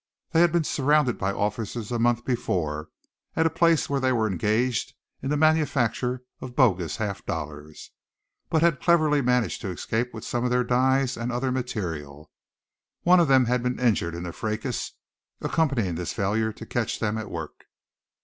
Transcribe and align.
They 0.31 0.41
had 0.41 0.51
been 0.51 0.63
surrounded 0.63 1.19
by 1.19 1.31
officers 1.31 1.91
a 1.91 1.99
month 1.99 2.25
before, 2.25 2.89
at 3.35 3.45
a 3.45 3.51
place 3.51 3.87
where 3.87 3.99
they 3.99 4.11
were 4.11 4.25
engaged 4.27 4.95
in 5.21 5.29
the 5.29 5.37
manufacture 5.37 6.23
of 6.39 6.55
bogus 6.55 6.95
half 6.95 7.23
dollars; 7.23 7.91
but 8.49 8.63
had 8.63 8.81
cleverly 8.81 9.21
managed 9.21 9.61
to 9.61 9.67
escape 9.69 10.11
with 10.11 10.25
some 10.25 10.43
of 10.43 10.49
their 10.49 10.63
dies 10.63 11.17
and 11.17 11.31
other 11.31 11.51
material. 11.51 12.31
One 13.03 13.19
of 13.19 13.27
them 13.27 13.45
had 13.45 13.61
been 13.61 13.77
injured 13.79 14.15
in 14.15 14.23
the 14.23 14.33
fracas 14.33 14.93
accompanying 15.39 15.93
this 15.93 16.13
failure 16.13 16.51
to 16.51 16.65
catch 16.65 16.99
them 16.99 17.19
at 17.19 17.29
work. 17.29 17.65